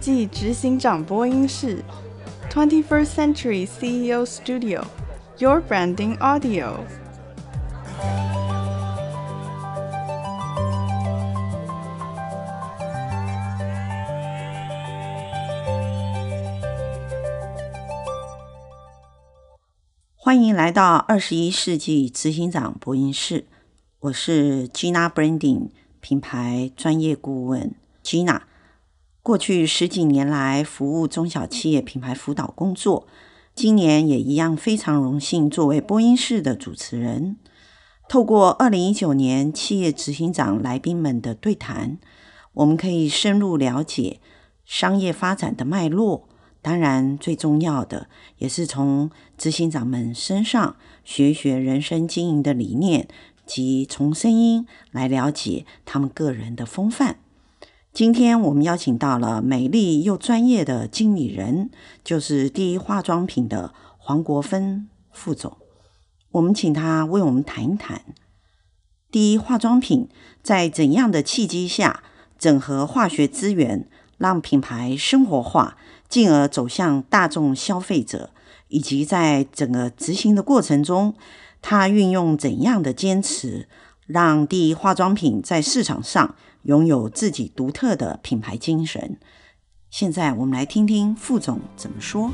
[0.00, 1.84] 纪执行长播音室
[2.50, 6.78] ，Twenty First Century CEO Studio，Your Branding Audio。
[20.16, 23.44] 欢迎来到二十一世纪执行长播音室，
[24.00, 25.68] 我是 Gina Branding
[26.00, 28.49] 品牌专业顾问 Gina。
[29.22, 33.06] 过去十几年来服务中小企业品牌辅导工作，
[33.54, 37.36] 今年也一样非常荣幸作为播音室的主持人。
[38.08, 41.98] 透过二零一九年企业执行长来宾们的对谈，
[42.54, 44.20] 我们可以深入了解
[44.64, 46.26] 商业发展的脉络。
[46.62, 53.06] 当然，最重要的也是从执行长们身上学学人生经营的理念，
[53.46, 57.18] 及从声音来了解他们个人的风范。
[57.92, 61.70] 今天我们邀请到了美丽又专业的经理人，
[62.04, 65.56] 就是第一化妆品的黄国芬副总。
[66.30, 68.02] 我们请他为我们谈一谈
[69.10, 70.08] 第一化妆品
[70.40, 72.04] 在怎样的契机下
[72.38, 75.76] 整合化学资源，让品牌生活化，
[76.08, 78.30] 进而走向大众消费者，
[78.68, 81.16] 以及在整个执行的过程中，
[81.60, 83.68] 他运用怎样的坚持，
[84.12, 86.34] 让第一化妆品在市场上。
[86.64, 89.16] 拥有自己独特的品牌精神。
[89.88, 92.30] 现在我们来听听副总怎么说。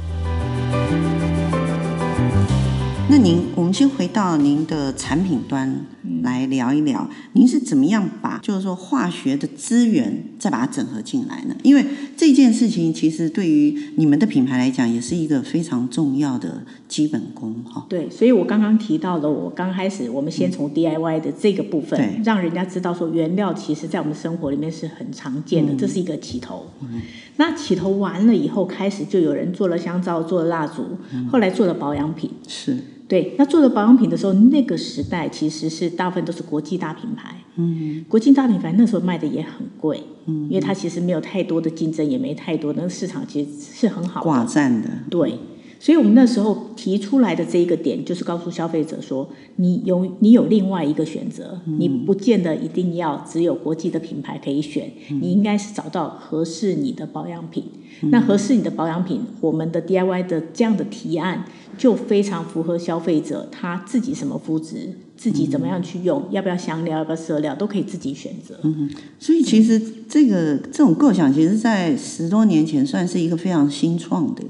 [3.09, 5.87] 那您，我们先回到您的产品端
[6.27, 11.55] 来聊一聊，您是怎么样把就是说化学的资源再把它整合进来呢？
[11.63, 17.87] 因为这件事情其实对于你们的品牌来讲，也是一个非常重要的基本功哈。
[17.89, 26.67] 对，所以我刚刚提到了，我刚开始我们先从 DIY 的这个部分，嗯、让人家知道说原料其实在我们生活里面是很常见的，嗯、这是一个起头。
[26.83, 27.01] 嗯、
[27.37, 30.83] 那起头完了以后，开始就有人做了香皂，做了蜡烛，
[31.13, 32.77] 嗯、后来做了保养品，是。
[33.09, 37.37] 对，那做的保养品的时候，那个时代其实是大部分都是国际大品牌。
[37.55, 40.03] 嗯，国际大品牌那时候卖的也很贵。
[40.27, 44.89] 嗯，因为它其实没有太多的竞争，也没太多，那个市场其实是很好挂占的。
[45.09, 45.39] 对，
[45.79, 57.65] 所以我们那时候提出来的这一个点，就是告诉消费者说，你有你有另外一个选择，嗯、你不见得一定要只有国际的品牌可以选，嗯、你应该是找到合适你的保养品。
[58.03, 61.45] 嗯、那合适你的保养品，我们的 DIY 的这样的提案。
[61.77, 68.59] 就非常符合消费者他自己什么肤质，自己怎么样去用，嗯、要不要香料，要不要色料，都可以自己选择。
[68.63, 68.89] 嗯，
[69.19, 74.43] 所以其实这个、嗯、这种构想，其实，在十多年前算是一个非常新创的，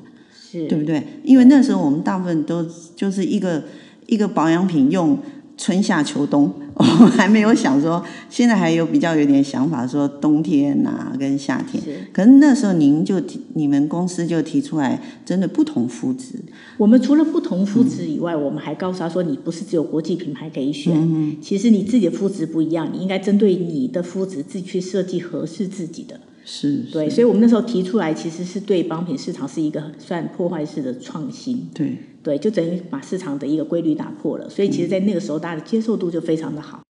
[0.61, 1.03] 是对不对？
[1.25, 3.63] 因为那时候我们大部分都就是一个
[4.07, 5.19] 一个保养品用
[5.57, 6.53] 春夏秋冬。
[6.77, 11.83] 我们还没有想说，现在还有比较有点想法说冬天呐、啊、跟夏天。
[11.83, 12.07] 是。
[12.13, 16.35] 可是那时候您就提，你们公司就提出来，真的不同肤质。
[16.77, 26.21] 我们除了不同肤质以外，嗯、我们还告诉他说，你不是只有国际品牌可以选，嗯、其实你自己的肤质不一样，你应该针对你的肤质自己去设计合适自己的。
[26.47, 26.85] 是。
[26.91, 31.69] 对，所以我们那时候提出来，其实是对保养品市场是一个算破坏式的创新。
[31.75, 31.99] 对。
[32.23, 36.83] 对，就等于把市场的一个规律打破了，所以其实，在那个时候，大家的接受度就非常的好。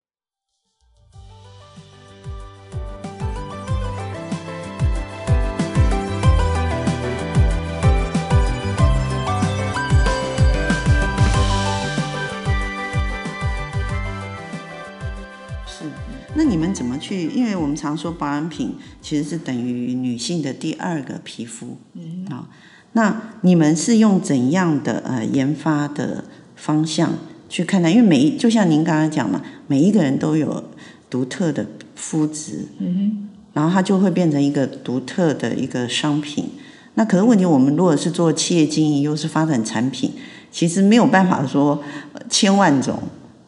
[16.75, 17.29] 怎么去？
[17.29, 22.49] 因为我们常说保养品其实是等于女性的第二个皮肤，嗯，好。
[22.91, 26.25] 那你们是用怎样的呃研发的
[26.55, 27.13] 方向
[27.49, 27.89] 去看待？
[27.89, 30.63] 因为每一就像您刚刚讲嘛，每一个人都有
[31.09, 36.49] 独特的肤质，嗯哼，然后它就会变成一个独特的一个商品。
[36.95, 40.11] 那可是问题，我们如果是做企业经营，又是发展产品，
[40.51, 41.83] 其实没有办法说
[42.29, 42.97] 千万种。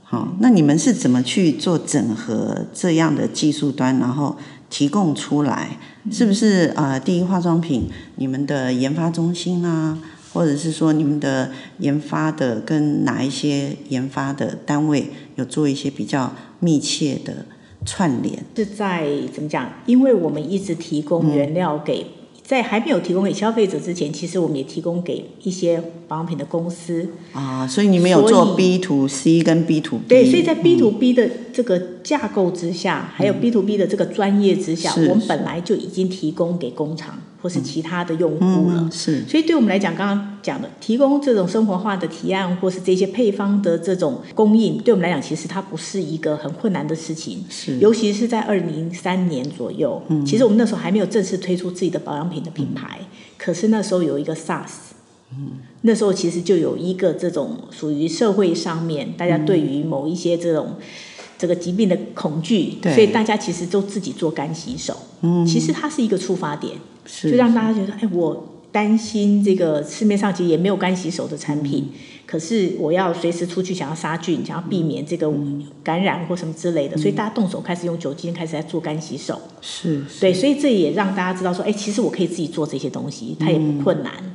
[0.10, 4.38] 好，那你们是怎么去做整合这样的技术端，然后
[4.70, 5.78] 提供出来？
[6.10, 10.00] 是不是呃，第一化妆品你们的研发中心啊，
[10.32, 17.46] 或者是说你们的研发的跟哪一些研发的单位有做一些比较密切的
[17.86, 18.46] 串联？
[18.56, 19.70] 是在怎么讲？
[19.86, 22.08] 因为我们一直提供原料给。
[22.48, 30.06] 嗯在还没有提供给消费者之前，其实我们也提供给一些保养品的公司啊，所以你们有做 B to C 跟 B to B。
[30.08, 38.76] 对，所以在 B to B 的这个架构之下，嗯、还有 B to B 的这个专业之下，我们本来就已经提供给工厂或是其他的用户了。
[38.78, 47.44] 嗯、是，所以对我们来讲，刚刚讲的提供这种生活化的提案，或是这些配方的这种供应，对我们来讲，其实它不是一个很困难的事情。
[47.50, 53.06] 是，尤其是在二零零三年左右，嗯，其实我们那时候还没有正式推出自己的保养品的品牌，嗯、
[53.38, 54.96] 可是那时候有一个 SARS，
[55.34, 60.76] 嗯，那时候其实就有一个这种属于社会上面大家对于某一些这种
[61.38, 66.76] 这个疾病的恐惧，所以大家其实都自己做干洗手，嗯，其实它是一个触发点，
[67.06, 71.90] 是，就让大家觉得，哎，我担心这个市面上其实也没有干洗手的产品。
[71.94, 75.32] 嗯可是我要随时出去，想要杀菌，想要避免这个
[75.82, 79.40] 感染或什么之类的，嗯、所以大家动手开始用酒精，开始在做干洗手。
[79.62, 84.12] 是，是，对，所以这也让大家知道说，哎，其实我可以自己做这些东西，它也不困难。
[84.18, 84.32] 嗯。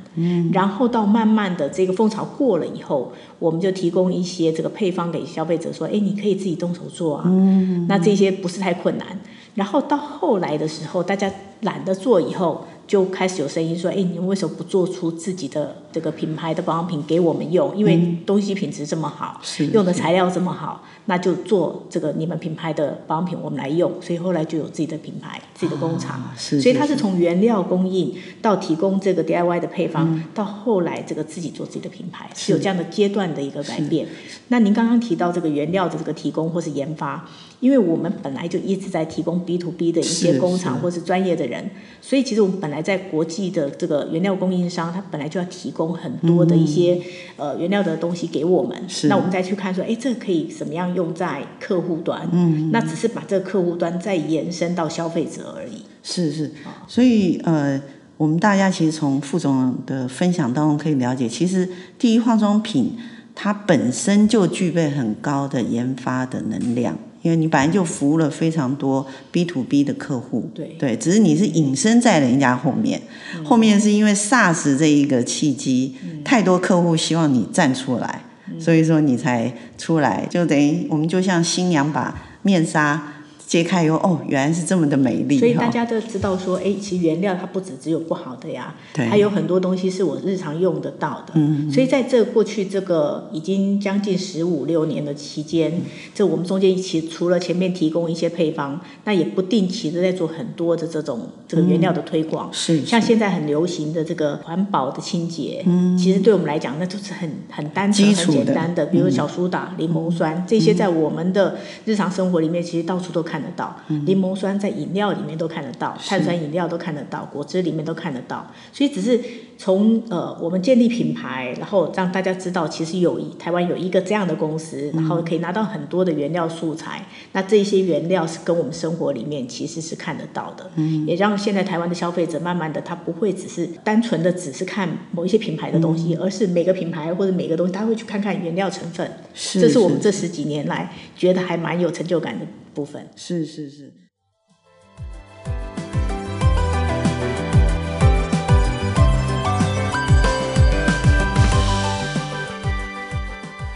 [0.51, 7.23] 然后到慢慢的这个风潮过了以后，我们就提供一些这个配方给消费者，说，哎，你可以自己动手做啊。
[7.27, 7.85] 嗯。
[7.87, 9.07] 那这些不是太困难。
[9.55, 11.31] 然后到后来的时候，大家
[11.61, 12.65] 懒得做以后。
[12.85, 17.75] 就开始有声音说：“哎，你们为什么不做出自己的这个品牌的保养品给我们用？
[17.75, 23.91] 因为东西品质这么好，是用的材料这么好，那就做这个你们品牌的保养品，我们来用。
[24.01, 26.17] 所以后来就有自己的品牌、自己的工厂。
[26.19, 34.07] 啊、是是是，所以它是从原料供应到提供这个 DIY 的配方，嗯、到后来这个自己做自己的品牌，是有这样的阶段的一个改变。
[34.49, 37.25] 那您刚刚提到这个原料的这个提供或是研发。”
[37.63, 41.63] 因为我们本来就一直在提供 B to B 的一些工厂或是专业的人，
[42.01, 47.01] 所以其实我们本来在国际的这个原料供应商，他本来就要提供很多的一些、
[47.37, 48.77] 嗯、呃原料的东西给我们。
[49.07, 52.27] 那我们再去看说，哎，这个可以怎么样用在客户端？
[52.33, 52.69] 嗯。
[52.73, 55.83] 那只是把这个客户端再延伸到消费者而已。
[56.03, 56.51] 是是。
[56.85, 57.81] 所以呃，
[58.17, 62.97] 我们大家其实从副总的分享当中可以了解，其实第一化妆品
[63.33, 66.97] 它本身就具备很高的研发的能量。
[67.23, 70.75] 因为你本来就服务了非常多 B to B 的客户，对。
[70.77, 73.01] 对，只是你是隐身在人家后面，
[73.35, 83.12] 嗯、后面是因为 SARS 这一个契机，嗯、太多客户希望你站出来，嗯、所以说你才出来，就等于我们就像新娘把面纱。
[83.53, 85.37] 揭开以后，哦，原来是这么的美丽。
[85.37, 91.33] 所以大家都知道说，哎，其实原料它不止只有不好的呀，对，还有很多东西是我日常用得到的。
[91.35, 95.81] 嗯，所以在这过去这个已经将近十五六年的期间，嗯、
[96.15, 102.49] 这我们中间一起除了前面提供一些配方，那也不定期的在做很多的这种这个原料的推广。
[102.49, 113.42] 嗯、是，是，像现在很流行的这个环保的清洁，嗯，其实对我们来讲，那就是很很单纯、很简单的，比如小苏打、柠檬酸、嗯、这些，在我们的日常生活里面，其实到处都看。
[113.43, 113.75] 得到
[114.05, 118.49] 柠檬酸在饮料里面都看得到，碳酸饮料都看得到，果汁里面都看得到。
[118.71, 119.19] 所以只是
[119.57, 127.05] 从呃我们建立品牌，然后让大家知道，其实有台湾有一个这样的公司，然后可以拿到很多的原料素材。
[127.33, 130.69] 那这些原料是跟我们生活里面其实是看得到的，
[131.05, 139.09] 也让现在台湾的消费者慢慢的他不会只是单纯的只是看某一些品牌的东西，而是每个品牌或者每个东西，他会去看看原料成分。
[139.33, 143.07] 这是我们这十几年来觉得还蛮有成就感的部分。
[143.15, 143.93] 是是是，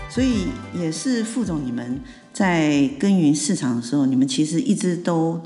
[0.10, 2.02] 所以也是副总，你们
[2.34, 5.42] 在耕耘市场的时候，你们其实一直都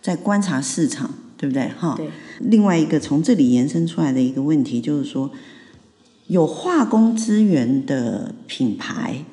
[0.00, 1.68] 在观察市场，对不对？
[1.68, 1.94] 哈。
[1.96, 2.10] 对。
[2.38, 5.30] 另外一个从这里延伸出来的一个问题就是说，
[6.28, 9.24] 有化工资源的品牌。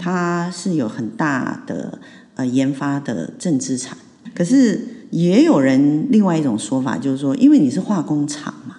[0.00, 2.00] 它是有很大的
[2.36, 3.98] 呃研发的正资产，
[4.34, 8.76] 可是也有人另外一种说法，就是说，因为你是化工厂嘛，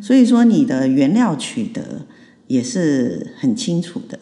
[0.00, 2.06] 所以说你的原料取得
[2.46, 4.18] 也是很清楚的。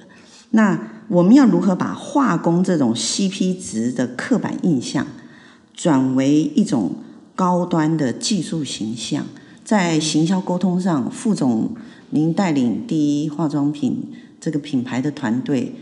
[0.52, 5.06] 那我们要如何把化工这种 CP 值的刻板印象，
[5.74, 6.96] 转为一种
[7.34, 9.26] 高端的技术形象，
[9.64, 11.74] 在行销沟通上，副总
[12.10, 14.08] 您带领第一化妆品
[14.40, 15.74] 这个品牌的团队。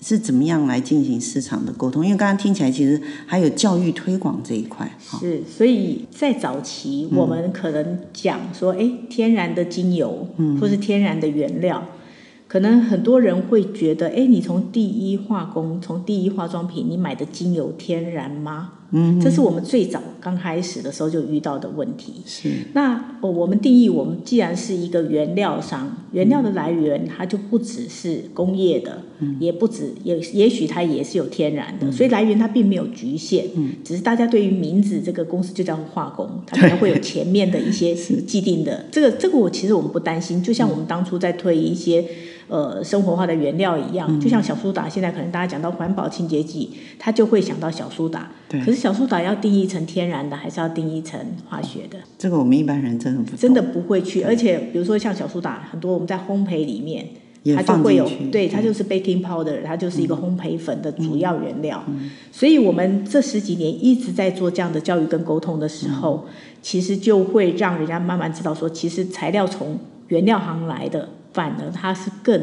[0.00, 2.04] 是怎么样来进行市场的沟通？
[2.04, 4.90] 因为刚刚听起来，其实还有教育推广这一块。
[5.00, 10.28] 是，所以在早期，我们可能讲说，哎、嗯，天然的精油，
[10.60, 11.98] 或是天然的原料，嗯、
[12.46, 18.74] 可能很多人会觉得，哎，你从第一化工，从第一化妆品，你买的精油天然吗？
[18.90, 22.14] 嗯，这是我们最早刚开始的时候就遇到的问题。
[22.24, 22.48] 是。
[22.72, 33.44] 那我们定义，我们既然是一个原料商，原料的来源它就不只是工业的，嗯、也不止，也也许它也是有天然的，嗯、所以来源它并没有局限。
[33.56, 33.72] 嗯。
[33.84, 37.94] 只是大家对于名字这个公司就叫化工，它可能 会有前面的一些
[38.26, 38.86] 既定的。
[38.90, 42.04] 这个这个我其实我们不担心，就像我们当初在推一些。
[42.48, 48.30] 呃，生活化的原料一样，嗯、就像小苏打，现在可能大家讲到环保清洁剂，他就会想到小苏打。
[48.48, 48.58] 对。
[48.60, 51.98] 可是小苏打要定义成天然的，还是要定义成化学的？
[52.16, 54.22] 这个我们一般人真的不真的不会去。
[54.22, 57.06] 而且比如说像小苏打，很多我们在烘焙里面，
[57.54, 61.84] 它就会有，对，它就是 baking powder，它就是一个烘焙粉的主要原料。
[61.86, 71.10] 嗯、所以我们这十几年一直在做这样的教育跟沟通的时候，嗯、其实就会让人家慢慢知道说，其实材料从原料行来的。
[71.38, 72.36] 反而它是更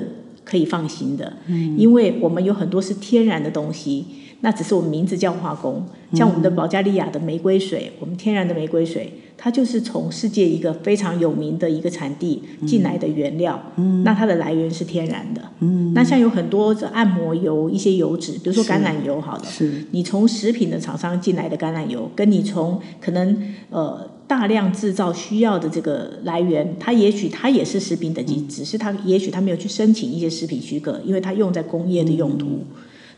[0.45, 4.05] 可以放心的，嗯，因为我们有很多是天然的东西，
[4.39, 5.83] 那只是我们名字叫化工，
[6.13, 24.14] 像我们的保加利亚的玫瑰水，我们天然的玫瑰水，它就是从世界一个非常有名的一个产地进来的原料，嗯，那它的来源是天然的，嗯，那像有很多的按摩油，一些油脂，比如说橄榄油，好了，是，你从食品的厂商进来的橄榄油，跟你从可能呃。
[24.27, 32.45] 大量制造需要的这个来源，它也许它也是食品等级，嗯、只是它也许它没有去申请一些食品许可，因为它用在工业的用途。
[32.45, 32.65] 嗯、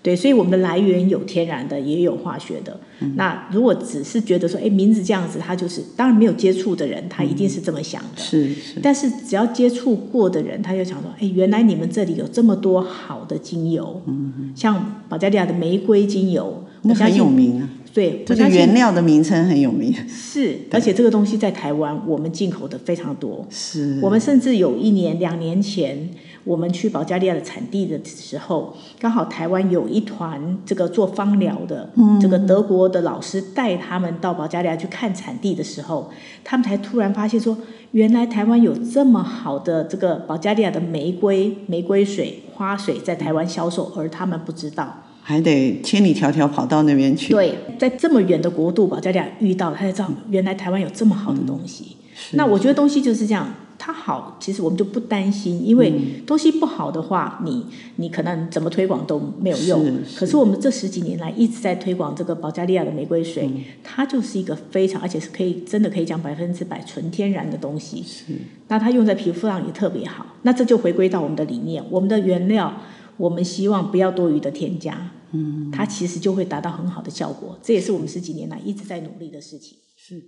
[0.04, 2.80] 对，所以我们的来源有天然的，也有化学的。
[3.00, 8.10] 嗯、那如果只是觉得说，哎，名字这样子，它就是当然没有接触的人，他一定是这么想的。
[8.18, 8.80] 嗯、是是。
[8.82, 17.70] 但是只要接触过的人，他就想说，哎，原来你们这里有这么多好的精油，嗯，像保加利亚的玫瑰精油，那很有名啊。
[17.94, 19.94] 对，这个原料的名称很有名。
[20.08, 23.46] 是，而且这个东西在台湾我们进口的非常多。
[23.50, 26.10] 是，我们甚至有一年、两年前，
[26.44, 36.12] 我们去保加利亚的产地的时候，刚好台湾有一团这个做芳疗的，嗯，这个德国的老师带他们到保加利亚去看产地的时候，
[36.44, 37.58] 他们才突然发现说，
[37.92, 45.04] 原来台湾有这么好的这个保加利亚的玫瑰玫瑰水花水在台湾销售，而他们不知道。
[45.28, 47.34] 还得千里迢迢跑到那边去。
[47.34, 51.98] 对，在这么远的国度，保加利亚遇到，他才知道原来台湾有这么好的东西。
[52.32, 55.94] 嗯、那我觉得东西就是这样，它好，其实我们就不担心，因为
[56.26, 57.66] 东西不好的话，你
[57.98, 59.84] 你可能怎么推广都没有用。
[59.86, 68.02] 是是，可是我们这十几年来一直在推广这个保加利亚的玫瑰水，嗯、它就是一个非常，而且是可以真的可以讲百分之百纯天然的东西。
[68.02, 68.34] 是，
[68.70, 70.26] 那它用在皮肤上也特别好。
[70.44, 72.74] 那这就回归到我们的理念，我们的原料，
[73.18, 75.12] 我们希望不要多余的添加。
[75.32, 79.78] 嗯，它其实就会达到很好的效果，这也是我们十几年来一直在努力的事情。
[79.96, 80.24] 是。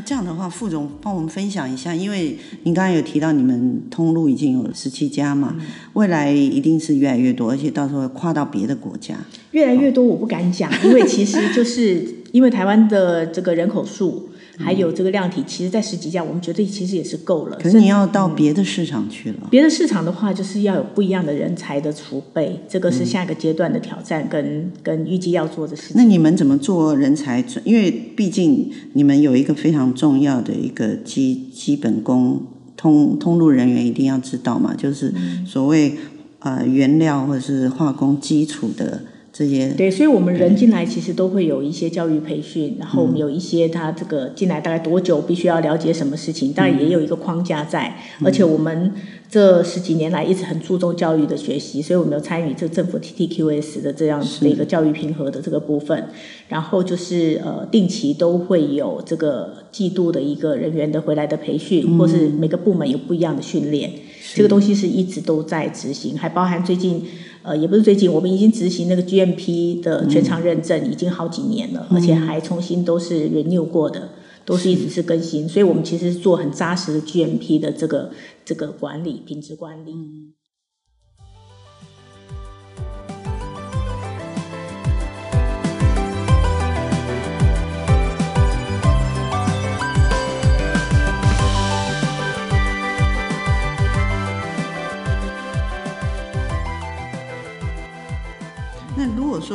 [0.00, 9.14] 那这样的话，副总帮我们分享一下，因为您刚才有提到你们通路已经有十七家嘛，嗯、未来一定是越来越多，而且到时候会跨到别的国家。
[9.50, 12.02] 越来越多我不敢讲，因为其实就是
[12.32, 14.29] 因为台湾的这个人口数。
[14.62, 17.56] 还有这个量体，其实，在十几家，我们觉得其实也是够了。
[17.60, 19.38] 可是你要到别的市场去了。
[19.42, 24.42] 嗯、别的市场的话，就是要有不一样的人才的储备，这个是下一个阶段的挑战跟，
[24.82, 25.96] 跟、嗯、跟预计要做的事情。
[25.96, 27.44] 那你们怎么做人才？
[27.64, 32.42] 因为毕竟你们有一个非常重要的一个基基本功，
[32.76, 35.12] 通通路人员一定要知道嘛，就是
[35.46, 35.96] 所谓
[36.40, 39.02] 呃原料或者是化工基础的。
[39.32, 48.92] 这些对，所以，我们人进来其实都会有一些教育培训，然后我们有一些他这个进来大概多久必须要了解什么事情，当然也有一个框架在，而且我们
[49.30, 56.06] 这十几年来一直很注重教育的学习，所以我们有参与这政府 TTQS 的这样子的一个教育平和的这个部分，
[56.48, 63.92] 然后就是呃定期都会有这个季度的一个人员的回来的培训，或是每个部门有不一样的训练，
[64.34, 67.04] 这个东西是一直都在执行，还包含最近。
[67.42, 74.10] 呃，也不是最近，我们已经执行那个 GMP 的全场认证已经好几年了，嗯、而且还重新都是 renew 过的，
[74.44, 78.10] 都是一直是更新，所以我们其实做很扎实的 GMP 的这个
[78.44, 80.34] 这个管理，品质管理。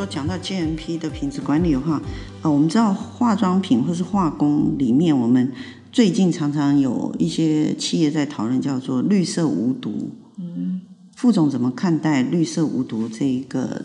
[0.06, 2.00] 说讲到 GMP 的品质管理的话，
[2.44, 5.52] 呃，我们知道化妆品或是化工里面，我们
[5.92, 10.12] 最近常常有一些企业在讨论叫做绿色无毒。
[10.38, 10.82] 嗯，
[11.16, 13.84] 副总怎么看待绿色无毒这一个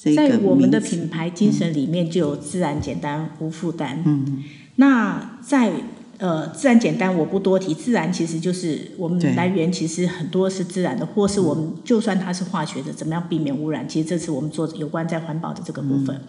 [0.00, 4.04] 这个在我们的品牌精神里面就有自然、简单、无负担。
[4.06, 4.44] 嗯，
[4.76, 5.72] 那在
[6.20, 7.74] 呃自然简单，我不多提。
[7.74, 13.88] 自然其实就是我们来源其实很多是自然的，或是我们就算它是化学的，怎么样避免污染？
[13.88, 16.14] 其实这是我们做有关在环保的这个部分。
[16.14, 16.22] 嗯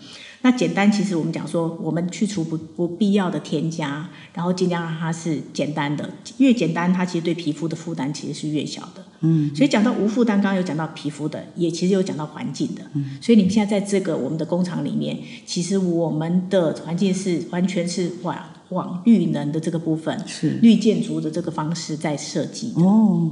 [0.43, 9.05] 那简单，其实我们讲说，我们去除不不必要的添加，然后尽量让它是简单的，越简单，它其实对皮肤的负担其实是越小的。
[9.19, 12.81] 嗯，所以讲到无负担，刚刚有讲到皮肤的，也其实有讲到环境的。
[12.95, 18.35] 嗯，所以你们现在在这个我们的工厂里面，其实我们的环境是完全是往
[18.71, 22.81] 往绿能的这个部分，是绿建筑的这个方式在设计的。
[22.81, 23.31] 哦。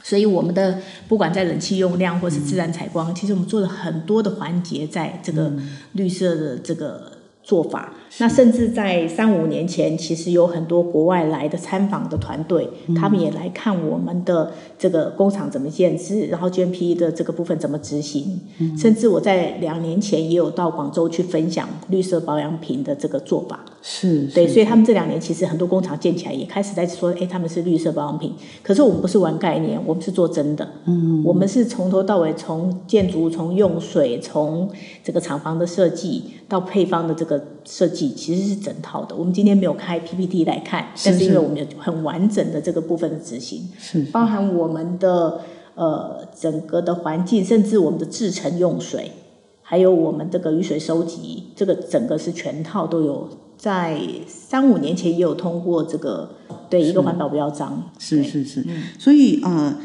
[0.00, 5.52] 所以我们的不管在冷气用量或是自然采光，嗯、其实我们做了很多的环节，在这个
[5.92, 7.92] 绿色的这个做法。
[8.18, 18.40] 那甚至在三五年前，其实有很多国外来的参访的团队，嗯、他们也来看我们的这个工厂怎么建制，然后 GMP 的这个部分怎么执行。
[18.60, 23.62] 嗯、甚至我在两年前也有到广州去分享绿色保养品的这个做法。
[23.80, 28.34] 是，对，所以他们这两年其实很多工厂建起来，也开始在说，哎，他们是绿色保养品。
[28.62, 30.68] 可是我们不是玩概念，我们是做真的。
[30.86, 34.68] 嗯，我们是从头到尾，从建筑、从用水、从
[35.04, 38.10] 这个厂房的设计到配方的这个设计。
[38.10, 39.14] 其实是整套的。
[39.14, 45.40] 我们今天没有开 PPT 来看，但是因为我们有很完整的这个部分的执行，是，是包含我们的
[45.76, 49.12] 呃整个的环境，甚至我们的制程用水，
[49.62, 53.28] 还有我们这个雨水收集，这个整个是全套都有。
[53.58, 56.36] 在三五年前也有通过这个
[56.70, 59.76] 对一个环保标章，是是是，嗯、所以呃。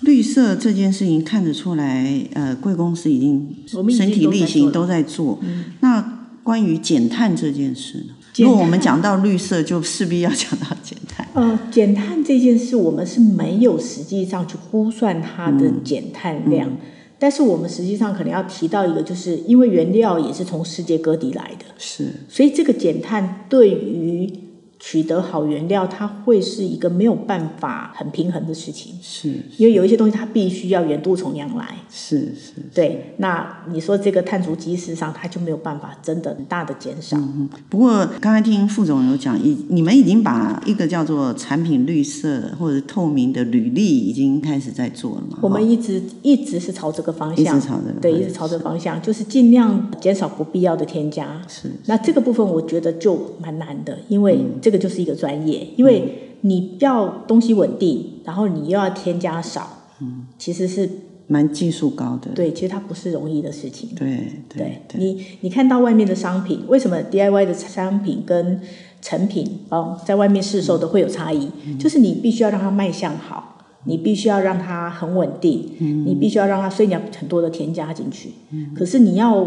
[0.00, 3.56] 绿色这件事情看得出来，呃，贵公司已经
[3.90, 5.38] 身体力行都在做。
[5.40, 8.14] 嗯、那关于减碳这件事呢？
[8.36, 11.26] 如果我们讲到绿色，就势必要讲到减碳。
[11.32, 16.70] 呃，减碳这件事，我们是没有实际上去估算它的减碳量，
[17.18, 24.45] 但是我们实际上可能要提到一个，就是因为原料也是从世界各地来的，是，所以这个减碳对于。
[24.78, 28.94] 取得好原料，它会是一个没有办法很平衡的事情。
[29.00, 31.76] 是，是因为有一些东西它必须要远渡重洋来。
[31.90, 32.54] 是是。
[32.56, 37.16] 是对，那你说这个碳足迹事实上它就没有办法真的很大的减少。
[37.16, 37.48] 嗯。
[37.70, 45.38] 不过刚才听副总有讲，已你们已经把一个叫做产品绿色或者透明的履历已经开始在做了嘛？
[45.40, 47.38] 我们一直一直是朝这个方向。
[47.38, 48.00] 一直朝这个。
[48.00, 51.40] 对，一直朝这个方向，是就是尽量减少不必要的添加。
[51.48, 51.74] 是，是。
[51.86, 60.90] 那这个部分我觉得就蛮难的，因为这个就是一个专业，因为你要东西稳定，然后你又要添加少，嗯，其实是
[61.28, 62.32] 蛮技术高的。
[62.34, 63.90] 对，其实它不是容易的事情。
[63.94, 68.60] 对对，你你看到外面的商品，为什么 DIY 的商品跟
[69.00, 71.48] 成品哦，在外面市售的会有差异？
[71.64, 73.55] 嗯，就是你必须要让它卖相好。
[73.86, 78.30] 你必须要让它很稳定，嗯、你必须要让它，所以你要很多的添加进去。
[78.50, 79.46] 嗯、可是你要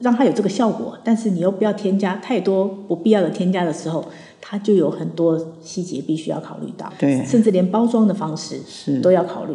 [0.00, 4.04] 让它有这个效果，但是你又不要添加太多不必要的添加的时候，
[4.40, 6.92] 它就有很多细节必须要考虑到。
[6.98, 9.54] 对，甚至连包装的方式是都要考虑，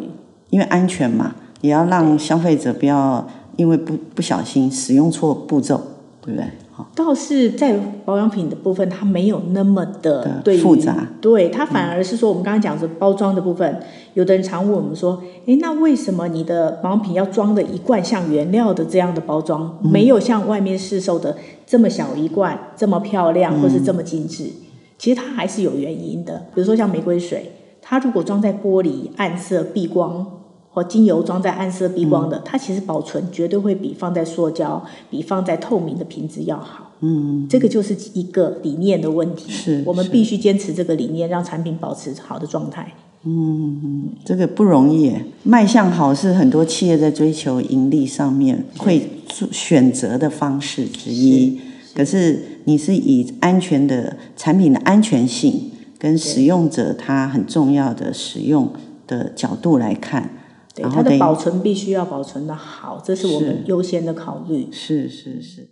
[0.50, 5.80] 因为安全嘛，也要让消费者不要因为不不小心使用错步骤，
[6.22, 6.48] 对不对？
[6.94, 13.82] 倒是在保养品的部分，它没有那么的对复杂，对它反而是说，我们刚刚讲的包装的部分，嗯、
[14.14, 24.44] 有的人常问我们说，诶，那为什么你的保养品要装的一罐像原料的这样的包装，嗯、没有像外面市售的这么小一罐，这么漂亮，或是这么精致？
[24.44, 24.52] 嗯、
[24.98, 30.40] 其实它还是有原因的，比如说像玫瑰水，它如果装在玻璃，暗色避光。
[30.74, 36.90] 或精油装在暗色避光的，嗯、它其实保存绝对会比放在塑胶、比放在透明的瓶子要好。
[37.00, 39.52] 嗯，这个就是一个理念的问题。
[39.52, 42.92] 是，我们必须坚持这个理念，让产品保持好的状态。
[43.22, 45.12] 嗯，这个不容易。
[45.44, 49.08] 卖相好是很多企业在追求盈利上面会
[49.52, 51.50] 选择的方式之一。
[51.50, 58.70] 是，是，可是你是以安全的产品的安全性跟使用者他很重要的使用
[59.06, 60.30] 的角度来看。
[60.74, 64.68] 对，它的保存必须要保存的好，这是我们优先的考虑。
[64.72, 65.40] 是是是。
[65.40, 65.68] 是是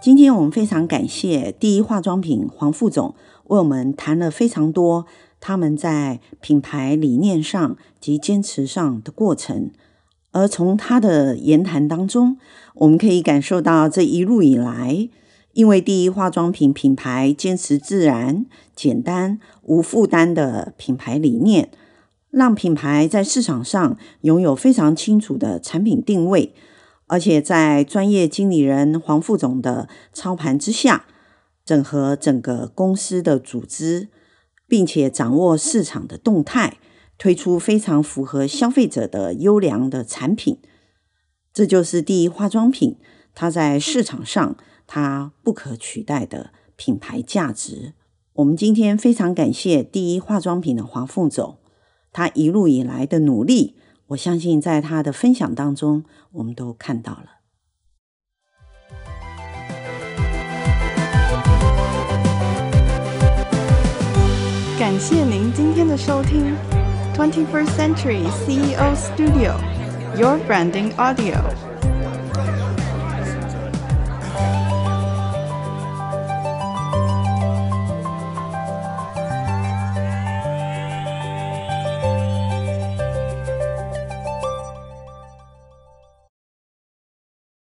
[0.00, 3.16] 今天我们非常感谢第一化妆品黄副总
[3.46, 5.04] 为我们谈了非常多
[5.40, 9.72] 他们在品牌理念上及坚持上的过程。
[10.36, 12.36] 而从他的言谈当中，
[12.74, 15.08] 我们可以感受到这一路以来，
[15.54, 18.44] 因为第一化妆品品牌坚持自然、
[18.74, 21.70] 简单、无负担的品牌理念，
[22.30, 26.52] 让品牌在市场上拥有非常清楚的产品定位，
[27.06, 31.06] 而且在专业经理人黄副总的操盘之下，
[31.64, 34.08] 整合整个公司的组织，
[34.68, 36.76] 并且掌握市场的动态，
[37.18, 40.60] 推出非常符合消费者的优良的产品。
[41.52, 42.98] 这就是第一化妆品，
[43.34, 47.94] 它在市场上它不可取代的品牌价值。
[48.34, 51.58] 我们今天非常感谢第一化妆品的黄副总，
[52.12, 53.76] 他一路以来的努力。
[54.08, 57.26] 我相信，在他的分享当中，我们都看到了。
[64.78, 66.54] 感谢您今天的收听
[67.16, 69.56] 21st Century CEO Studio,
[70.18, 71.65] your branding audio.